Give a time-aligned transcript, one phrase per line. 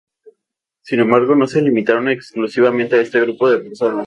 [0.81, 3.99] Sin embargo, no se limitaron exclusivamente a este grupo de personas.